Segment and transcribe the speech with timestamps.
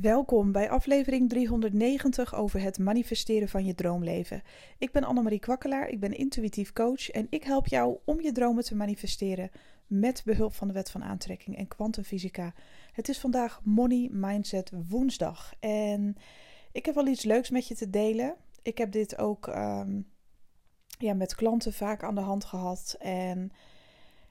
[0.00, 4.42] Welkom bij aflevering 390 over het manifesteren van je droomleven.
[4.78, 8.64] Ik ben Annemarie Kwakkelaar, ik ben intuïtief coach en ik help jou om je dromen
[8.64, 9.50] te manifesteren
[9.86, 12.54] met behulp van de wet van aantrekking en kwantumfysica.
[12.92, 16.16] Het is vandaag Money Mindset woensdag en
[16.72, 18.34] ik heb wel iets leuks met je te delen.
[18.62, 20.06] Ik heb dit ook um,
[20.98, 23.50] ja, met klanten vaak aan de hand gehad en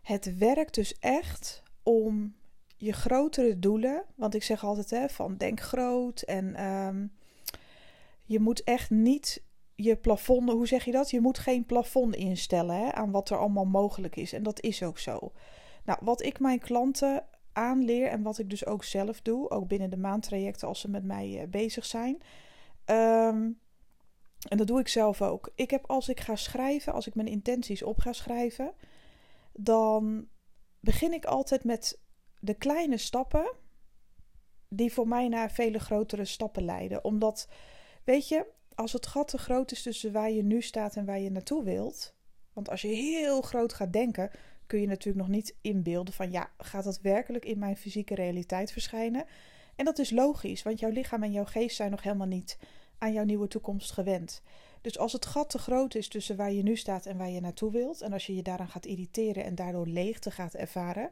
[0.01, 2.35] het werkt dus echt om
[2.77, 4.03] je grotere doelen.
[4.15, 6.21] Want ik zeg altijd hè, van denk groot.
[6.21, 7.11] En um,
[8.23, 9.43] je moet echt niet
[9.75, 11.09] je plafond, hoe zeg je dat?
[11.09, 14.33] Je moet geen plafond instellen hè, aan wat er allemaal mogelijk is.
[14.33, 15.31] En dat is ook zo.
[15.85, 19.89] Nou, wat ik mijn klanten aanleer en wat ik dus ook zelf doe, ook binnen
[19.89, 22.17] de maandtrajecten als ze met mij uh, bezig zijn.
[22.85, 23.59] Um,
[24.49, 25.51] en dat doe ik zelf ook.
[25.55, 28.73] Ik heb als ik ga schrijven, als ik mijn intenties op ga schrijven,
[29.53, 30.27] dan
[30.79, 31.99] begin ik altijd met
[32.39, 33.51] de kleine stappen
[34.69, 37.03] die voor mij naar vele grotere stappen leiden.
[37.03, 37.47] Omdat,
[38.03, 38.45] weet je,
[38.75, 41.63] als het gat te groot is tussen waar je nu staat en waar je naartoe
[41.63, 42.15] wilt.
[42.53, 44.31] Want als je heel groot gaat denken,
[44.67, 48.71] kun je natuurlijk nog niet inbeelden van ja, gaat dat werkelijk in mijn fysieke realiteit
[48.71, 49.25] verschijnen?
[49.75, 52.57] En dat is logisch, want jouw lichaam en jouw geest zijn nog helemaal niet
[52.97, 54.41] aan jouw nieuwe toekomst gewend.
[54.81, 57.39] Dus als het gat te groot is tussen waar je nu staat en waar je
[57.39, 61.09] naartoe wilt, en als je je daaraan gaat irriteren en daardoor leegte gaat ervaren,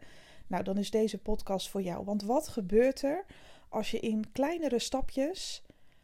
[0.47, 2.05] nou, dan is deze podcast voor jou.
[2.05, 3.25] Want wat gebeurt er
[3.69, 5.63] als je in kleinere stapjes,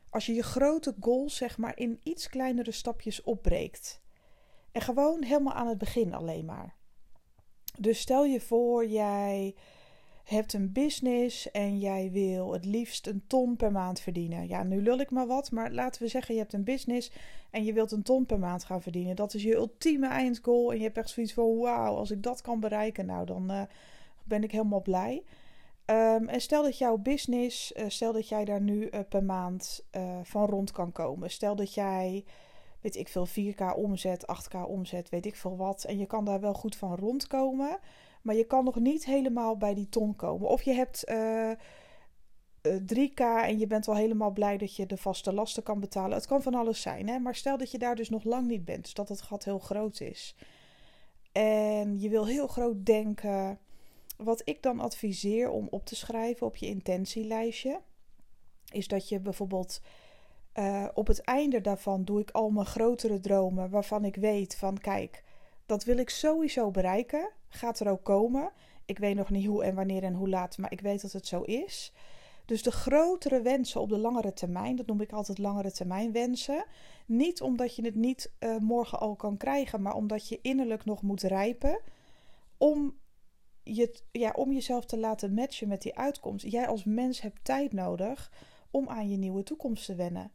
[0.09, 4.01] als je je grote goals zeg maar in iets kleinere stapjes opbreekt?
[4.71, 6.75] En gewoon helemaal aan het begin alleen maar.
[7.79, 9.55] Dus stel je voor, jij
[10.23, 14.47] hebt een business en jij wil het liefst een ton per maand verdienen.
[14.47, 17.11] Ja, nu lul ik maar wat, maar laten we zeggen, je hebt een business
[17.49, 19.15] en je wilt een ton per maand gaan verdienen.
[19.15, 22.41] Dat is je ultieme eindgoal en je hebt echt zoiets van, wauw, als ik dat
[22.41, 23.61] kan bereiken, nou dan, uh,
[24.31, 25.23] ben ik helemaal blij.
[25.85, 29.85] Um, en stel dat jouw business, uh, stel dat jij daar nu uh, per maand
[29.91, 31.31] uh, van rond kan komen.
[31.31, 32.25] Stel dat jij,
[32.81, 35.83] weet ik veel, 4k omzet, 8k omzet, weet ik veel wat.
[35.83, 37.79] En je kan daar wel goed van rondkomen.
[38.21, 40.49] Maar je kan nog niet helemaal bij die ton komen.
[40.49, 41.03] Of je hebt
[42.95, 46.17] 3k en je bent al helemaal blij dat je de vaste lasten kan betalen.
[46.17, 47.19] Het kan van alles zijn, hè?
[47.19, 48.83] maar stel dat je daar dus nog lang niet bent.
[48.83, 50.35] Dus dat het gat heel groot is.
[51.31, 53.59] En je wil heel groot denken
[54.23, 57.81] wat ik dan adviseer om op te schrijven op je intentielijstje,
[58.71, 59.81] is dat je bijvoorbeeld
[60.55, 64.77] uh, op het einde daarvan doe ik al mijn grotere dromen waarvan ik weet van
[64.77, 65.23] kijk,
[65.65, 67.29] dat wil ik sowieso bereiken.
[67.47, 68.51] Gaat er ook komen.
[68.85, 71.27] Ik weet nog niet hoe en wanneer en hoe laat, maar ik weet dat het
[71.27, 71.93] zo is.
[72.45, 76.65] Dus de grotere wensen op de langere termijn, dat noem ik altijd langere termijn wensen.
[77.05, 81.01] Niet omdat je het niet uh, morgen al kan krijgen, maar omdat je innerlijk nog
[81.01, 81.79] moet rijpen
[82.57, 82.95] om
[83.63, 86.45] je, ja, om jezelf te laten matchen met die uitkomst.
[86.45, 88.31] Jij als mens hebt tijd nodig
[88.71, 90.31] om aan je nieuwe toekomst te wennen.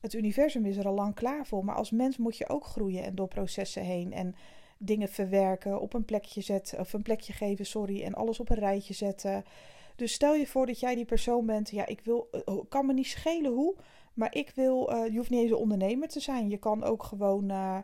[0.00, 3.04] Het universum is er al lang klaar voor, maar als mens moet je ook groeien
[3.04, 4.34] en door processen heen en
[4.78, 8.56] dingen verwerken, op een plekje zetten, of een plekje geven, sorry, en alles op een
[8.56, 9.44] rijtje zetten.
[9.96, 12.92] Dus stel je voor dat jij die persoon bent, ja, ik wil, eh, kan me
[12.92, 13.74] niet schelen hoe,
[14.14, 16.48] maar ik wil, uh, je hoeft niet eens een ondernemer te zijn.
[16.48, 17.78] Je kan ook gewoon uh,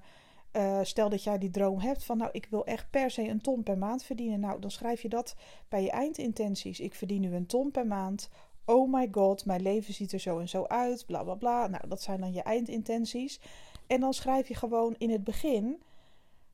[0.53, 3.41] uh, stel dat jij die droom hebt van, nou, ik wil echt per se een
[3.41, 4.41] ton per maand verdienen.
[4.41, 5.37] Nou, dan schrijf je dat
[5.69, 6.81] bij je eindintenties.
[6.81, 8.29] Ik verdien nu een ton per maand.
[8.65, 11.07] Oh my god, mijn leven ziet er zo en zo uit.
[11.07, 11.67] Bla bla bla.
[11.67, 13.41] Nou, dat zijn dan je eindintenties.
[13.87, 15.83] En dan schrijf je gewoon in het begin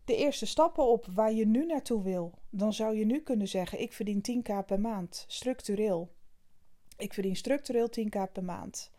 [0.04, 2.32] de eerste stappen op waar je nu naartoe wil.
[2.50, 6.08] Dan zou je nu kunnen zeggen: ik verdien 10k per maand, structureel.
[6.96, 8.90] Ik verdien structureel 10k per maand.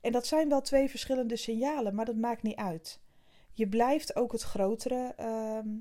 [0.00, 3.00] En dat zijn wel twee verschillende signalen, maar dat maakt niet uit.
[3.52, 5.74] Je blijft ook het grotere uh,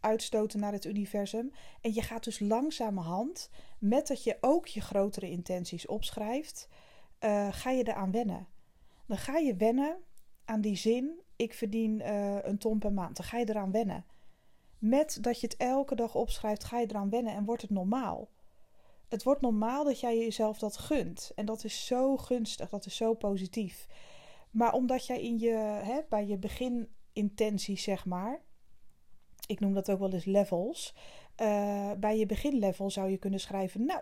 [0.00, 1.52] uitstoten naar het universum.
[1.80, 6.68] En je gaat dus langzamerhand, met dat je ook je grotere intenties opschrijft,
[7.20, 8.48] uh, ga je eraan wennen.
[9.06, 9.96] Dan ga je wennen
[10.44, 13.16] aan die zin: ik verdien uh, een ton per maand.
[13.16, 14.04] Dan ga je eraan wennen.
[14.78, 18.28] Met dat je het elke dag opschrijft, ga je eraan wennen en wordt het normaal.
[19.08, 21.32] Het wordt normaal dat jij jezelf dat gunt.
[21.34, 23.86] En dat is zo gunstig, dat is zo positief.
[24.50, 25.52] Maar omdat jij in je,
[25.82, 28.40] hè, bij je begin intenties, zeg maar.
[29.46, 30.94] Ik noem dat ook wel eens levels.
[31.42, 34.00] Uh, bij je beginlevel zou je kunnen schrijven: Nou,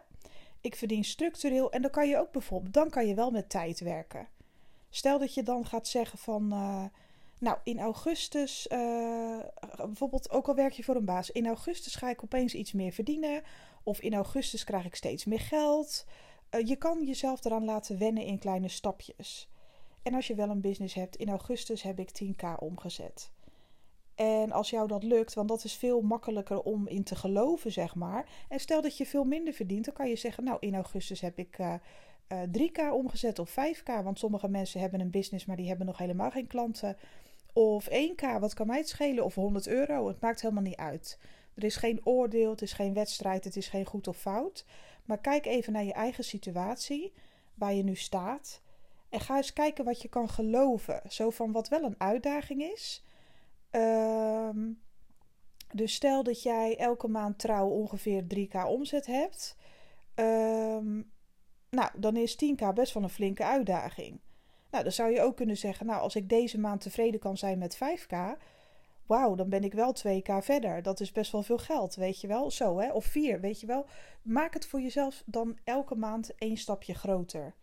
[0.61, 1.73] ik verdien structureel.
[1.73, 4.29] En dan kan je ook bijvoorbeeld, dan kan je wel met tijd werken.
[4.91, 6.53] Stel dat je dan gaat zeggen van.
[6.53, 6.85] Uh,
[7.39, 9.39] nou, in augustus, uh,
[9.77, 12.93] bijvoorbeeld, ook al werk je voor een baas, in augustus ga ik opeens iets meer
[12.93, 13.43] verdienen.
[13.83, 16.05] Of in augustus krijg ik steeds meer geld.
[16.65, 19.49] je kan jezelf eraan laten wennen in kleine stapjes.
[20.03, 23.31] En als je wel een business hebt, in augustus heb ik 10k omgezet.
[24.15, 27.95] En als jou dat lukt, want dat is veel makkelijker om in te geloven, zeg
[27.95, 28.29] maar.
[28.49, 31.39] En stel dat je veel minder verdient, dan kan je zeggen: Nou, in augustus heb
[31.39, 31.75] ik uh,
[32.59, 34.03] 3k omgezet of 5k.
[34.03, 36.97] Want sommige mensen hebben een business, maar die hebben nog helemaal geen klanten.
[37.53, 39.25] Of 1k, wat kan mij het schelen?
[39.25, 41.19] Of 100 euro, het maakt helemaal niet uit.
[41.55, 44.65] Er is geen oordeel, het is geen wedstrijd, het is geen goed of fout.
[45.05, 47.13] Maar kijk even naar je eigen situatie,
[47.55, 48.63] waar je nu staat.
[49.13, 51.03] En ga eens kijken wat je kan geloven.
[51.09, 53.05] Zo van wat wel een uitdaging is.
[53.71, 54.71] Ehm,
[55.75, 59.57] dus stel dat jij elke maand trouw ongeveer 3k omzet hebt.
[60.15, 61.03] Ehm,
[61.71, 64.21] nou, dan is 10k best wel een flinke uitdaging.
[64.71, 67.59] Nou, dan zou je ook kunnen zeggen, nou, als ik deze maand tevreden kan zijn
[67.59, 68.37] met 5k,
[69.07, 70.83] wauw, dan ben ik wel 2k verder.
[70.83, 72.51] Dat is best wel veel geld, weet je wel?
[72.51, 72.93] Zo, hè?
[72.93, 73.87] Of 4, weet je wel?
[74.23, 77.55] Maak het voor jezelf dan elke maand één stapje groter.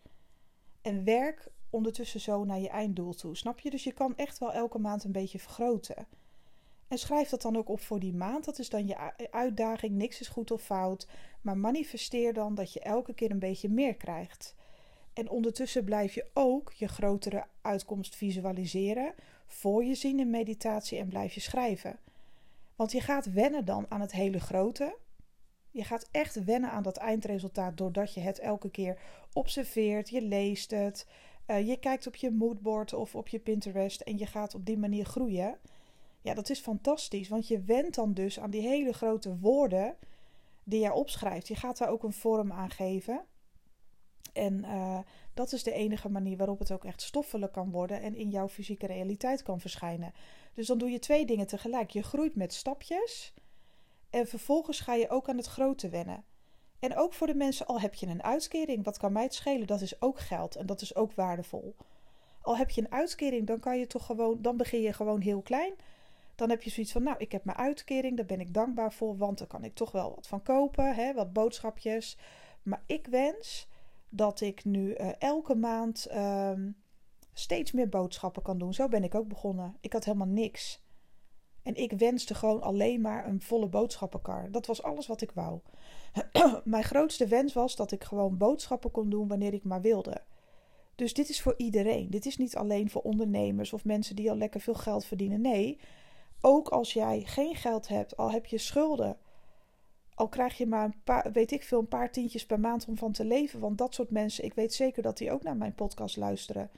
[0.82, 3.36] En werk ondertussen zo naar je einddoel toe.
[3.36, 3.70] Snap je?
[3.70, 6.06] Dus je kan echt wel elke maand een beetje vergroten.
[6.88, 8.44] En schrijf dat dan ook op voor die maand.
[8.44, 8.96] Dat is dan je
[9.30, 9.92] uitdaging.
[9.92, 11.06] Niks is goed of fout.
[11.40, 14.54] Maar manifesteer dan dat je elke keer een beetje meer krijgt.
[15.12, 19.14] En ondertussen blijf je ook je grotere uitkomst visualiseren.
[19.46, 21.98] Voor je zien in meditatie en blijf je schrijven.
[22.76, 24.96] Want je gaat wennen dan aan het hele grote.
[25.70, 28.98] Je gaat echt wennen aan dat eindresultaat doordat je het elke keer
[29.32, 31.06] observeert, je leest het,
[31.46, 34.78] uh, je kijkt op je moodboard of op je Pinterest en je gaat op die
[34.78, 35.58] manier groeien.
[36.22, 39.96] Ja, dat is fantastisch, want je went dan dus aan die hele grote woorden
[40.64, 41.48] die jij opschrijft.
[41.48, 43.24] Je gaat daar ook een vorm aan geven.
[44.32, 44.98] En uh,
[45.34, 48.48] dat is de enige manier waarop het ook echt stoffelijk kan worden en in jouw
[48.48, 50.12] fysieke realiteit kan verschijnen.
[50.54, 51.90] Dus dan doe je twee dingen tegelijk.
[51.90, 53.34] Je groeit met stapjes
[54.10, 56.24] en vervolgens ga je ook aan het grote wennen.
[56.78, 59.66] En ook voor de mensen, al heb je een uitkering, wat kan mij het schelen?
[59.66, 61.76] Dat is ook geld en dat is ook waardevol.
[62.42, 65.42] Al heb je een uitkering, dan kan je toch gewoon, dan begin je gewoon heel
[65.42, 65.74] klein.
[66.34, 69.16] Dan heb je zoiets van, nou, ik heb mijn uitkering, daar ben ik dankbaar voor,
[69.16, 72.16] want daar kan ik toch wel wat van kopen, hè, wat boodschapjes.
[72.62, 73.68] Maar ik wens
[74.08, 76.76] dat ik nu uh, elke maand um,
[77.32, 78.74] steeds meer boodschappen kan doen.
[78.74, 79.76] Zo ben ik ook begonnen.
[79.80, 80.82] Ik had helemaal niks.
[81.62, 84.50] En ik wenste gewoon alleen maar een volle boodschappenkar.
[84.50, 85.60] Dat was alles wat ik wou.
[86.64, 90.22] Mijn grootste wens was dat ik gewoon boodschappen kon doen wanneer ik maar wilde.
[90.94, 92.10] Dus dit is voor iedereen.
[92.10, 95.40] Dit is niet alleen voor ondernemers of mensen die al lekker veel geld verdienen.
[95.40, 95.78] Nee,
[96.40, 99.16] ook als jij geen geld hebt, al heb je schulden,
[100.14, 102.96] al krijg je maar een paar, weet ik veel, een paar tientjes per maand om
[102.96, 103.60] van te leven.
[103.60, 106.70] Want dat soort mensen, ik weet zeker dat die ook naar mijn podcast luisteren.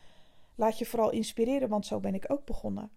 [0.55, 2.91] Laat je vooral inspireren, want zo ben ik ook begonnen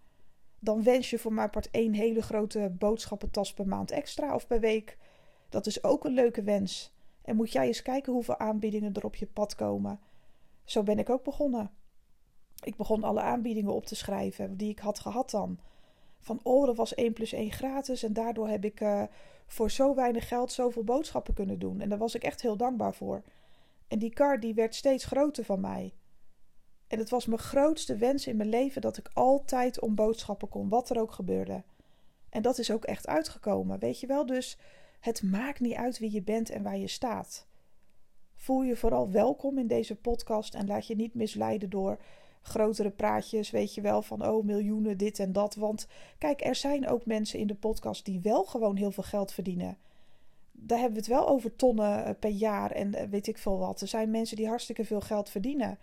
[0.66, 4.60] dan wens je voor mij part één hele grote boodschappentas per maand extra of per
[4.60, 4.98] week.
[5.48, 6.92] Dat is ook een leuke wens.
[7.22, 10.00] En moet jij eens kijken hoeveel aanbiedingen er op je pad komen.
[10.64, 11.70] Zo ben ik ook begonnen.
[12.64, 15.58] Ik begon alle aanbiedingen op te schrijven die ik had gehad dan.
[16.20, 19.02] Van oh, was 1 plus 1 gratis en daardoor heb ik uh,
[19.46, 21.80] voor zo weinig geld zoveel boodschappen kunnen doen.
[21.80, 23.22] En daar was ik echt heel dankbaar voor.
[23.88, 25.94] En die kar die werd steeds groter van mij.
[26.86, 30.68] En het was mijn grootste wens in mijn leven dat ik altijd om boodschappen kon,
[30.68, 31.62] wat er ook gebeurde.
[32.28, 34.26] En dat is ook echt uitgekomen, weet je wel?
[34.26, 34.58] Dus
[35.00, 37.46] het maakt niet uit wie je bent en waar je staat.
[38.34, 41.98] Voel je vooral welkom in deze podcast en laat je niet misleiden door
[42.42, 45.54] grotere praatjes, weet je wel, van oh miljoenen dit en dat.
[45.54, 45.86] Want
[46.18, 49.78] kijk, er zijn ook mensen in de podcast die wel gewoon heel veel geld verdienen.
[50.52, 53.58] Daar hebben we het wel over tonnen eh, per jaar en eh, weet ik veel
[53.58, 53.80] wat.
[53.80, 55.78] Er zijn mensen die hartstikke veel geld verdienen.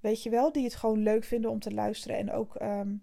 [0.00, 2.94] Weet je wel, die het gewoon leuk vinden om te luisteren en ook ehm,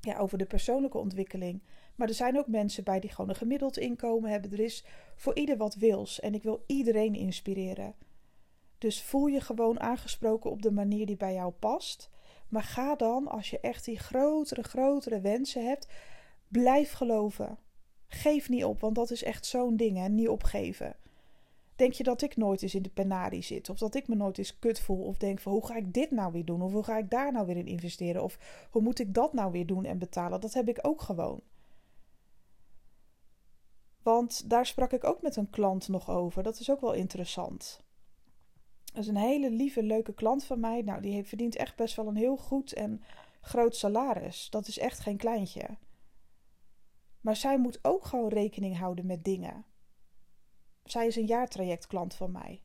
[0.00, 1.62] ja, over de persoonlijke ontwikkeling.
[1.94, 4.52] Maar er zijn ook mensen bij die gewoon een gemiddeld inkomen hebben.
[4.52, 4.84] Er is
[5.16, 7.94] voor ieder wat wils en ik wil iedereen inspireren.
[8.78, 12.10] Dus voel je gewoon aangesproken op de manier die bij jou past.
[12.48, 15.88] Maar ga dan, als je echt die grotere, grotere wensen hebt,
[16.48, 17.58] blijf geloven.
[18.06, 20.08] Geef niet op, want dat is echt zo'n ding, hè?
[20.08, 20.96] niet opgeven.
[21.78, 23.68] Denk je dat ik nooit eens in de penarie zit?
[23.68, 25.04] Of dat ik me nooit eens kut voel?
[25.04, 26.62] Of denk van hoe ga ik dit nou weer doen?
[26.62, 28.22] Of hoe ga ik daar nou weer in investeren?
[28.22, 28.38] Of
[28.70, 30.40] hoe moet ik dat nou weer doen en betalen?
[30.40, 31.40] Dat heb ik ook gewoon.
[34.02, 36.42] Want daar sprak ik ook met een klant nog over.
[36.42, 37.80] Dat is ook wel interessant.
[38.84, 40.82] Dat is een hele lieve, leuke klant van mij.
[40.82, 43.02] Nou, die verdient echt best wel een heel goed en
[43.40, 44.50] groot salaris.
[44.50, 45.68] Dat is echt geen kleintje.
[47.20, 49.64] Maar zij moet ook gewoon rekening houden met dingen.
[50.90, 52.62] Zij is een jaartraject klant van mij.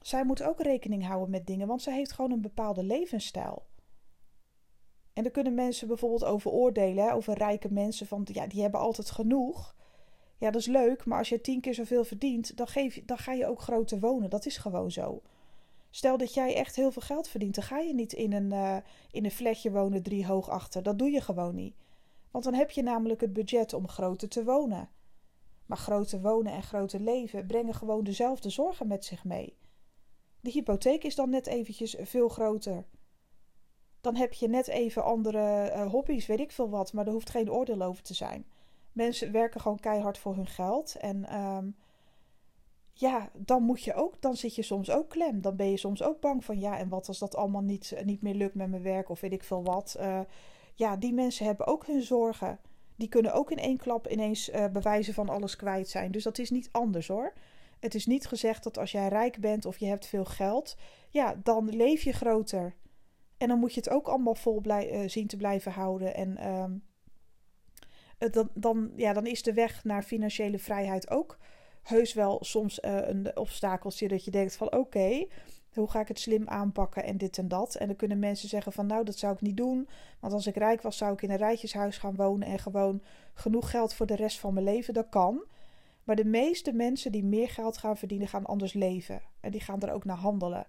[0.00, 3.66] Zij moet ook rekening houden met dingen, want zij heeft gewoon een bepaalde levensstijl.
[5.12, 9.10] En daar kunnen mensen bijvoorbeeld over oordelen, over rijke mensen, van ja, die hebben altijd
[9.10, 9.76] genoeg.
[10.38, 13.32] Ja, dat is leuk, maar als je tien keer zoveel verdient, dan, geef, dan ga
[13.32, 14.30] je ook groter wonen.
[14.30, 15.22] Dat is gewoon zo.
[15.90, 18.76] Stel dat jij echt heel veel geld verdient, dan ga je niet in een, uh,
[19.10, 20.82] in een flatje wonen drie hoog achter.
[20.82, 21.76] Dat doe je gewoon niet.
[22.30, 24.88] Want dan heb je namelijk het budget om groter te wonen.
[25.66, 29.56] Maar grote wonen en grote leven brengen gewoon dezelfde zorgen met zich mee.
[30.40, 32.84] De hypotheek is dan net eventjes veel groter.
[34.00, 37.30] Dan heb je net even andere uh, hobby's, weet ik veel wat, maar er hoeft
[37.30, 38.46] geen oordeel over te zijn.
[38.92, 40.96] Mensen werken gewoon keihard voor hun geld.
[40.96, 41.76] En um,
[42.92, 45.40] ja, dan moet je ook, dan zit je soms ook klem.
[45.40, 48.22] Dan ben je soms ook bang van ja, en wat als dat allemaal niet, niet
[48.22, 49.96] meer lukt met mijn werk of weet ik veel wat.
[50.00, 50.20] Uh,
[50.74, 52.58] ja, die mensen hebben ook hun zorgen.
[52.96, 56.10] Die kunnen ook in één klap ineens uh, bewijzen van alles kwijt zijn.
[56.10, 57.32] Dus dat is niet anders hoor.
[57.80, 60.76] Het is niet gezegd dat als jij rijk bent of je hebt veel geld,
[61.08, 62.74] ja, dan leef je groter.
[63.38, 66.14] En dan moet je het ook allemaal vol blij, uh, zien te blijven houden.
[66.14, 66.84] En um,
[68.18, 71.38] dan, dan, ja, dan is de weg naar financiële vrijheid ook
[71.82, 75.26] heus wel soms uh, een obstakeltje dat je denkt van oké,
[75.74, 77.74] hoe ga ik het slim aanpakken en dit en dat.
[77.74, 79.88] En dan kunnen mensen zeggen van nou, dat zou ik niet doen.
[80.20, 83.02] Want als ik rijk was, zou ik in een rijtjeshuis gaan wonen en gewoon
[83.34, 84.94] genoeg geld voor de rest van mijn leven.
[84.94, 85.44] Dat kan.
[86.04, 89.22] Maar de meeste mensen die meer geld gaan verdienen, gaan anders leven.
[89.40, 90.66] En die gaan er ook naar handelen.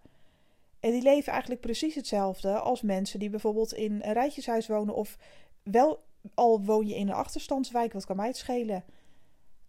[0.80, 4.96] En die leven eigenlijk precies hetzelfde als mensen die bijvoorbeeld in een rijtjeshuis wonen.
[4.96, 5.18] Of
[5.64, 8.84] wel al woon je in een achterstandswijk, wat kan mij het schelen?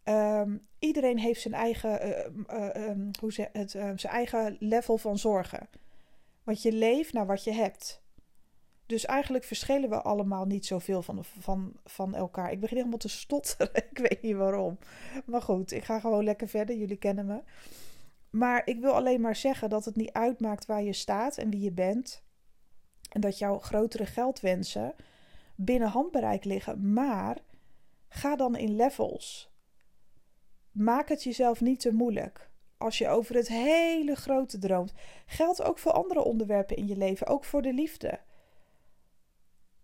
[0.08, 4.98] Um, iedereen heeft zijn eigen, uh, uh, um, hoe ze, het, uh, zijn eigen level
[4.98, 5.68] van zorgen.
[6.42, 8.02] Want je leeft naar wat je hebt.
[8.86, 12.52] Dus eigenlijk verschillen we allemaal niet zoveel van, van, van elkaar.
[12.52, 13.70] Ik begin helemaal te stotteren.
[13.90, 14.78] ik weet niet waarom.
[15.25, 16.76] Maar goed, ik ga gewoon lekker verder.
[16.76, 17.42] Jullie kennen me.
[18.30, 21.60] Maar ik wil alleen maar zeggen dat het niet uitmaakt waar je staat en wie
[21.60, 22.22] je bent.
[23.10, 24.94] En dat jouw grotere geldwensen
[25.54, 26.92] binnen handbereik liggen.
[26.92, 27.38] Maar
[28.08, 29.54] ga dan in levels.
[30.76, 32.49] Maak het jezelf niet te moeilijk.
[32.78, 34.92] Als je over het hele grote droomt.
[35.26, 38.21] Geldt ook voor andere onderwerpen in je leven, ook voor de liefde.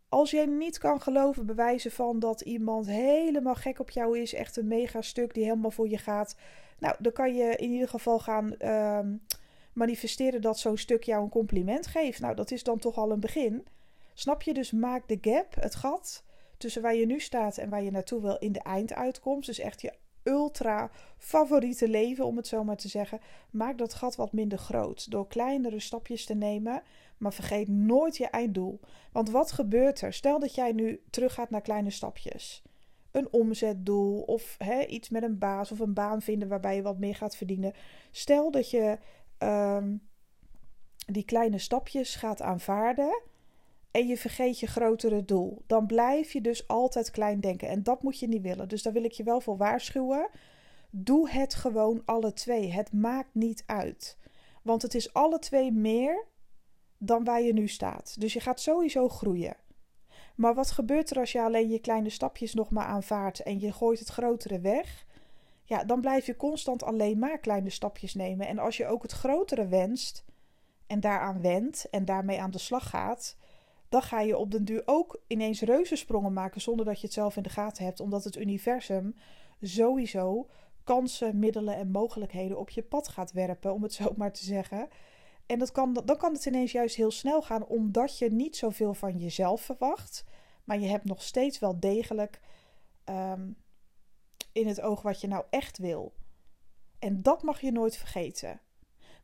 [0.08, 4.56] Als jij niet kan geloven, bewijzen van dat iemand helemaal gek op jou is, echt
[4.56, 6.36] een mega stuk die helemaal voor je gaat.
[6.78, 8.98] Nou, dan kan je in ieder geval gaan uh,
[9.72, 12.20] manifesteren dat zo'n stuk jou een compliment geeft.
[12.20, 13.66] Nou, dat is dan toch al een begin.
[14.14, 14.54] Snap je?
[14.54, 16.24] Dus maak de gap, het gat
[16.56, 19.46] tussen waar je nu staat en waar je naartoe wil in de einduitkomst.
[19.46, 23.20] Dus echt je ultra favoriete leven, om het zo maar te zeggen.
[23.50, 26.82] Maak dat gat wat minder groot door kleinere stapjes te nemen.
[27.18, 28.80] Maar vergeet nooit je einddoel.
[29.12, 30.12] Want wat gebeurt er?
[30.12, 32.62] Stel dat jij nu teruggaat naar kleine stapjes.
[33.10, 36.98] Een omzetdoel of hè, iets met een baas of een baan vinden waarbij je wat
[36.98, 37.72] meer gaat verdienen.
[38.10, 38.98] Stel dat je
[39.38, 40.08] um,
[41.06, 43.22] die kleine stapjes gaat aanvaarden
[43.92, 45.62] en je vergeet je grotere doel.
[45.66, 47.68] Dan blijf je dus altijd klein denken.
[47.68, 48.68] En dat moet je niet willen.
[48.68, 50.28] Dus daar wil ik je wel voor waarschuwen.
[50.90, 52.72] Doe het gewoon alle twee.
[52.72, 54.18] Het maakt niet uit.
[54.62, 56.24] Want het is alle twee meer
[56.98, 58.20] dan waar je nu staat.
[58.20, 59.56] Dus je gaat sowieso groeien.
[60.34, 63.72] Maar wat gebeurt er als je alleen je kleine stapjes nog maar aanvaardt en je
[63.72, 65.06] gooit het grotere weg?
[65.64, 68.46] Ja, dan blijf je constant alleen maar kleine stapjes nemen.
[68.46, 70.24] En als je ook het grotere wenst
[70.86, 73.36] en daaraan wendt en daarmee aan de slag gaat,
[73.92, 77.36] dan ga je op den duur ook ineens reuzensprongen maken zonder dat je het zelf
[77.36, 79.14] in de gaten hebt, omdat het universum
[79.60, 80.48] sowieso
[80.84, 84.88] kansen, middelen en mogelijkheden op je pad gaat werpen, om het zo maar te zeggen.
[85.46, 88.94] En dat kan, dan kan het ineens juist heel snel gaan, omdat je niet zoveel
[88.94, 90.24] van jezelf verwacht,
[90.64, 92.40] maar je hebt nog steeds wel degelijk
[93.04, 93.56] um,
[94.52, 96.14] in het oog wat je nou echt wil.
[96.98, 98.60] En dat mag je nooit vergeten.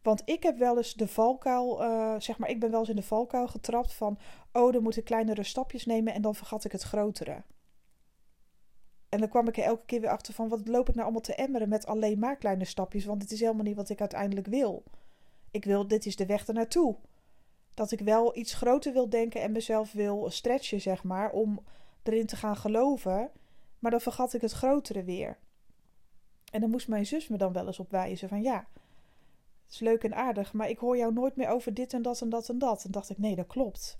[0.02, 2.96] Want ik heb wel eens de valkuil, uh, zeg maar, ik ben wel eens in
[2.96, 4.18] de valkuil getrapt van,
[4.52, 7.42] oh, dan moet ik kleinere stapjes nemen en dan vergat ik het grotere.
[9.08, 11.22] En dan kwam ik er elke keer weer achter van, wat loop ik nou allemaal
[11.22, 14.46] te emmeren met alleen maar kleine stapjes, want het is helemaal niet wat ik uiteindelijk
[14.46, 14.84] wil.
[15.50, 16.96] Ik wil, dit is de weg ernaartoe.
[17.74, 21.64] Dat ik wel iets groter wil denken en mezelf wil stretchen, zeg maar, om
[22.02, 23.30] erin te gaan geloven.
[23.78, 25.38] Maar dan vergat ik het grotere weer.
[26.52, 28.68] En dan moest mijn zus me dan wel eens op wijzen van ja,
[29.70, 32.28] is leuk en aardig, maar ik hoor jou nooit meer over dit en dat en
[32.28, 32.84] dat en dat.
[32.84, 33.98] En dacht ik, nee, dat klopt.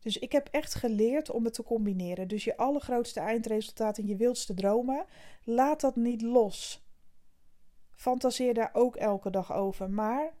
[0.00, 2.28] Dus ik heb echt geleerd om het te combineren.
[2.28, 5.06] Dus je allergrootste eindresultaat en je wildste dromen,
[5.44, 6.84] laat dat niet los.
[7.90, 10.34] Fantaseer daar ook elke dag over, maar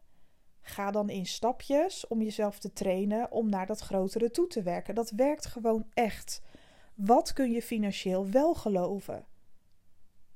[0.60, 4.94] ga dan in stapjes om jezelf te trainen om naar dat grotere toe te werken.
[4.94, 6.42] Dat werkt gewoon echt.
[6.94, 9.26] Wat kun je financieel wel geloven?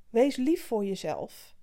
[0.09, 1.55] Wees lief voor jezelf.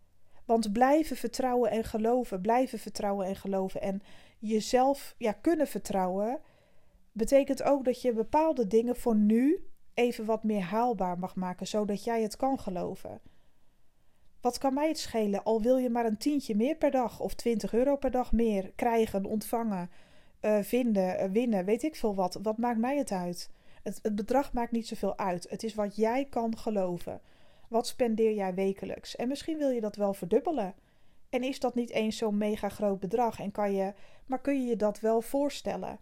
[0.48, 4.02] Want blijven vertrouwen en geloven, blijven vertrouwen en geloven en
[4.38, 6.40] jezelf ja, kunnen vertrouwen,
[7.12, 12.04] betekent ook dat je bepaalde dingen voor nu even wat meer haalbaar mag maken, zodat
[12.04, 13.20] jij het kan geloven.
[14.40, 17.34] Wat kan mij het schelen, al wil je maar een tientje meer per dag of
[17.34, 19.90] 20 euro per dag meer krijgen, ontvangen,
[20.40, 22.38] uh, vinden, uh, winnen, weet ik veel wat.
[22.42, 23.50] Wat maakt mij het uit?
[23.82, 25.46] Het, het bedrag maakt niet zoveel uit.
[25.50, 27.20] Het is wat jij kan geloven.
[27.68, 29.16] Wat spendeer jij wekelijks?
[29.16, 30.75] En misschien wil je dat wel verdubbelen.
[31.28, 33.40] En is dat niet eens zo'n mega groot bedrag?
[33.40, 33.94] En kan je,
[34.26, 35.98] maar kun je je dat wel voorstellen?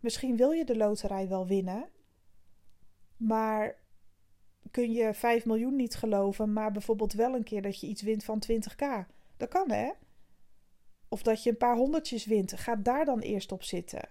[0.00, 1.88] Misschien wil je de loterij wel winnen,
[3.16, 3.78] maar
[4.70, 8.24] kun je 5 miljoen niet geloven, maar bijvoorbeeld wel een keer dat je iets wint
[8.24, 9.06] van 20k.
[9.36, 9.90] Dat kan hè?
[11.08, 12.52] Of dat je een paar honderdjes wint.
[12.52, 14.08] Ga daar dan eerst op zitten.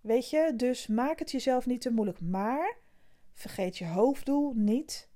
[0.00, 2.20] Weet je, dus maak het jezelf niet te moeilijk.
[2.20, 2.77] Maar
[3.38, 5.08] vergeet je hoofddoel niet.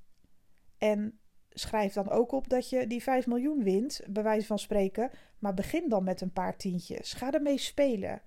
[0.79, 1.19] En
[1.51, 5.11] schrijf dan ook op dat je die 5 miljoen wint, bij wijze van spreken.
[5.39, 7.13] Maar begin dan met een paar tientjes.
[7.13, 8.23] Ga ermee spelen.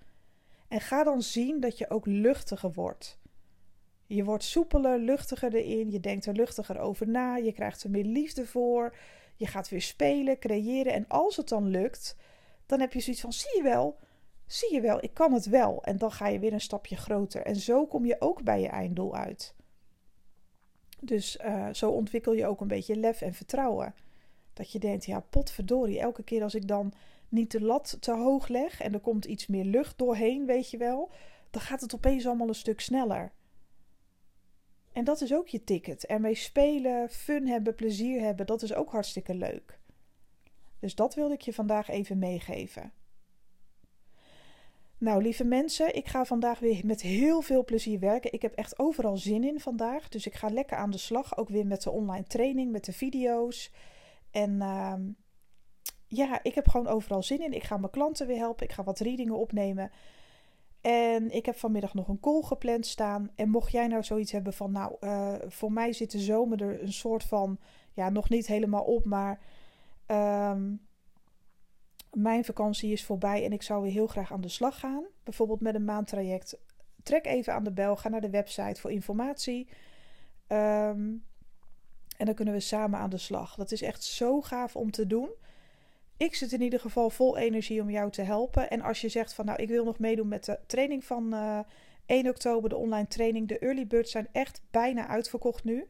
[0.68, 3.20] En ga dan zien dat je ook luchtiger wordt.
[4.06, 5.92] Je wordt soepeler, luchtiger erin.
[5.92, 7.36] Je denkt er luchtiger over na.
[7.36, 8.96] Je krijgt er meer liefde voor.
[9.36, 10.94] Je gaat weer spelen, creëren.
[10.94, 12.16] En als het dan lukt,
[12.66, 14.00] dan heb je zoiets van: zie je wel,
[14.46, 15.84] zie je wel, ik kan het wel.
[15.84, 17.42] En dan ga je weer een stapje groter.
[17.42, 19.56] En zo kom je ook bij je einddoel uit.
[21.06, 23.96] Dus uh, zo ontwikkel je ook een beetje lef en vertrouwen.
[24.54, 26.94] Dat je denkt, ja, potverdorie, elke keer als ik dan
[27.30, 30.78] niet de lat te hoog leg en er komt iets meer lucht doorheen, weet je
[30.78, 31.12] wel,
[31.50, 33.32] dan gaat het opeens allemaal een stuk sneller.
[34.92, 36.06] En dat is ook je ticket.
[36.06, 39.80] Ermee spelen, fun hebben, plezier hebben, dat is ook hartstikke leuk.
[40.80, 42.92] Dus dat wilde ik je vandaag even meegeven.
[44.98, 48.34] Nou, lieve mensen, ik ga vandaag weer met heel veel plezier werken.
[48.34, 50.10] Ik heb echt overal zin in vandaag.
[50.10, 51.38] Dus ik ga lekker aan de slag.
[51.38, 53.72] Ook weer met de online training, met de video's.
[54.32, 54.94] En uh,
[56.08, 57.54] ja, ik heb gewoon overal zin in.
[57.54, 58.66] Ik ga mijn klanten weer helpen.
[58.66, 59.92] Ik ga wat readingen opnemen.
[60.82, 63.32] En ik heb vanmiddag nog een call gepland staan.
[63.36, 66.82] En mocht jij nou zoiets hebben van, nou, uh, voor mij zit de zomer er
[66.82, 67.60] een soort van,
[67.94, 69.40] ja, nog niet helemaal op, maar
[70.52, 70.88] um,
[72.16, 75.04] mijn vakantie is voorbij en ik zou weer heel graag aan de slag gaan.
[75.24, 76.58] Bijvoorbeeld met een maandtraject.
[77.04, 79.68] Trek even aan de bel, ga naar de website voor informatie.
[80.48, 81.24] Um,
[82.18, 83.56] en dan kunnen we samen aan de slag.
[83.56, 85.30] Dat is echt zo gaaf om te doen.
[86.18, 88.70] Ik zit in ieder geval vol energie om jou te helpen.
[88.70, 91.60] En als je zegt van nou, ik wil nog meedoen met de training van uh,
[91.60, 91.66] eh,
[92.06, 93.48] 1 oktober, de online training.
[93.48, 95.88] De early birds zijn echt bijna uitverkocht nu.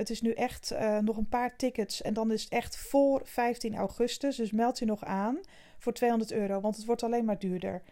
[0.00, 3.20] Het is nu echt uh, nog een paar tickets en dan is het echt voor
[3.24, 4.36] 15 augustus.
[4.36, 5.40] Dus meld je nog aan
[5.78, 7.82] voor 200 euro, want het wordt alleen maar duurder.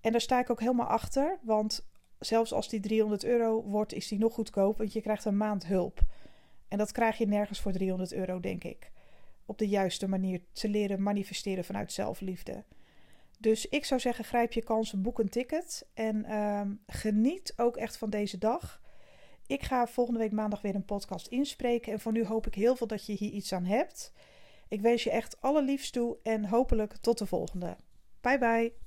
[0.00, 1.86] En daar sta ik ook helemaal achter, want
[2.18, 5.66] zelfs als die 300 euro wordt, is die nog goedkoop, want je krijgt een maand
[5.66, 6.00] hulp.
[6.68, 8.90] En dat krijg je nergens voor 300 euro, denk ik
[9.46, 12.64] op de juiste manier te leren manifesteren vanuit zelfliefde.
[13.38, 17.96] Dus ik zou zeggen, grijp je kansen, boek een ticket en ehm, geniet ook echt
[17.96, 18.81] van deze dag.
[19.52, 22.76] Ik ga volgende week maandag weer een podcast inspreken en voor nu hoop ik heel
[22.76, 24.12] veel dat je hier iets aan hebt.
[24.68, 27.76] Ik wens je echt alle liefst toe en hopelijk tot de volgende.
[28.20, 28.81] Bye bye.